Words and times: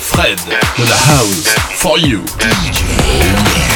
Fred 0.00 0.38
de 0.76 0.94
house 0.94 1.48
for 1.76 1.98
you. 1.98 2.20
DJ. 2.38 3.71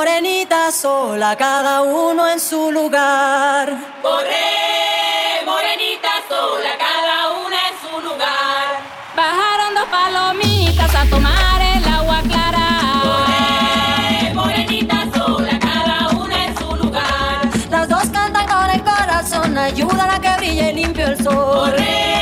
Morenita 0.00 0.72
sola, 0.72 1.36
cada 1.36 1.82
uno 1.82 2.26
en 2.26 2.40
su 2.40 2.72
lugar. 2.72 3.68
Corre, 4.00 5.44
morenita 5.44 6.08
sola, 6.26 6.70
cada 6.78 7.32
una 7.32 7.58
en 7.68 7.74
su 7.82 8.00
lugar. 8.08 8.80
Bajaron 9.14 9.74
dos 9.74 9.84
palomitas 9.90 10.94
a 10.94 11.04
tomar 11.04 11.60
el 11.60 11.84
agua 11.84 12.22
clara. 12.22 12.68
Corre, 13.02 14.32
morenita 14.32 15.06
sola, 15.14 15.58
cada 15.58 16.08
una 16.16 16.46
en 16.46 16.56
su 16.56 16.76
lugar. 16.76 17.50
Las 17.68 17.86
dos 17.86 18.04
cantan 18.08 18.46
con 18.48 18.70
el 18.70 18.82
corazón, 18.82 19.58
ayudan 19.58 20.10
a 20.12 20.18
que 20.18 20.34
brille 20.38 20.72
limpio 20.72 21.08
el 21.08 21.22
sol. 21.22 21.72
Corre, 21.74 22.19